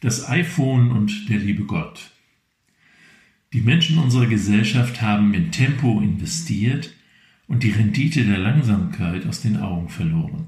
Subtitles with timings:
[0.00, 2.12] Das iPhone und der liebe Gott.
[3.52, 6.94] Die Menschen unserer Gesellschaft haben in Tempo investiert
[7.48, 10.46] und die Rendite der Langsamkeit aus den Augen verloren.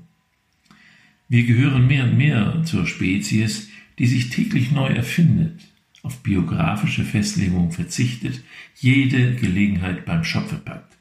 [1.28, 5.60] Wir gehören mehr und mehr zur Spezies, die sich täglich neu erfindet,
[6.02, 8.44] auf biografische Festlegung verzichtet,
[8.76, 10.96] jede Gelegenheit beim Schopfe packt.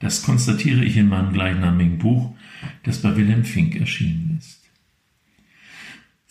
[0.00, 2.34] Das konstatiere ich in meinem gleichnamigen Buch,
[2.82, 4.61] das bei Wilhelm Fink erschienen ist.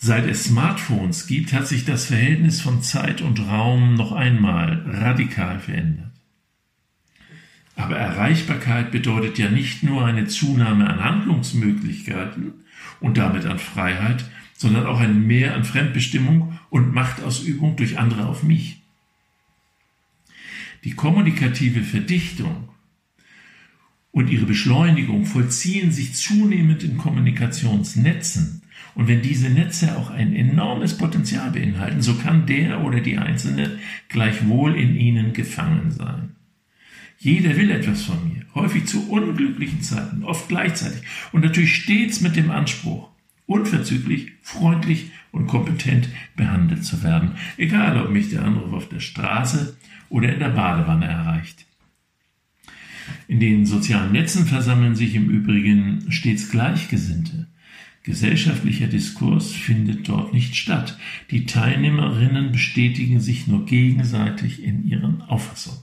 [0.04, 5.60] Seit es Smartphones gibt, hat sich das Verhältnis von Zeit und Raum noch einmal radikal
[5.60, 6.10] verändert.
[7.76, 12.52] Aber Erreichbarkeit bedeutet ja nicht nur eine Zunahme an Handlungsmöglichkeiten
[12.98, 14.24] und damit an Freiheit,
[14.56, 18.82] sondern auch ein Mehr an Fremdbestimmung und Machtausübung durch andere auf mich.
[20.82, 22.70] Die kommunikative Verdichtung
[24.10, 28.61] und ihre Beschleunigung vollziehen sich zunehmend in Kommunikationsnetzen,
[28.94, 33.78] und wenn diese Netze auch ein enormes Potenzial beinhalten, so kann der oder die Einzelne
[34.08, 36.36] gleichwohl in ihnen gefangen sein.
[37.18, 42.34] Jeder will etwas von mir, häufig zu unglücklichen Zeiten, oft gleichzeitig und natürlich stets mit
[42.36, 43.10] dem Anspruch,
[43.46, 49.76] unverzüglich, freundlich und kompetent behandelt zu werden, egal ob mich der Anruf auf der Straße
[50.08, 51.66] oder in der Badewanne erreicht.
[53.28, 57.48] In den sozialen Netzen versammeln sich im Übrigen stets Gleichgesinnte,
[58.04, 60.98] Gesellschaftlicher Diskurs findet dort nicht statt.
[61.30, 65.80] Die Teilnehmerinnen bestätigen sich nur gegenseitig in ihren Auffassungen.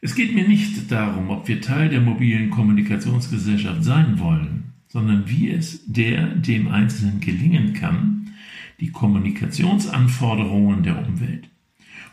[0.00, 5.50] Es geht mir nicht darum, ob wir Teil der mobilen Kommunikationsgesellschaft sein wollen, sondern wie
[5.50, 8.34] es der dem Einzelnen gelingen kann,
[8.80, 11.48] die Kommunikationsanforderungen der Umwelt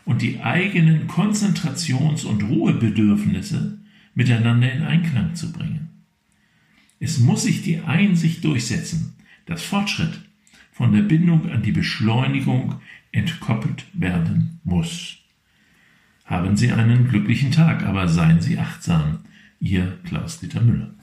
[0.04, 3.80] und die eigenen Konzentrations- und Ruhebedürfnisse
[4.14, 5.89] miteinander in Einklang zu bringen.
[7.00, 9.14] Es muss sich die Einsicht durchsetzen,
[9.46, 10.20] dass Fortschritt
[10.70, 12.76] von der Bindung an die Beschleunigung
[13.10, 15.16] entkoppelt werden muss.
[16.26, 19.20] Haben Sie einen glücklichen Tag, aber seien Sie achtsam.
[19.58, 20.94] Ihr Klaus-Dieter Müller.